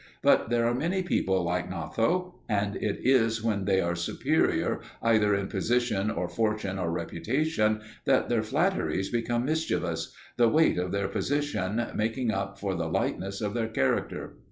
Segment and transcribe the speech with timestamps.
[0.23, 5.35] But there are many people like Gnatho, and it is when they are superior either
[5.35, 11.07] in position or fortune or reputation that their flatteries become mischievous, the weight of their
[11.07, 14.37] position making up for the lightness of their character.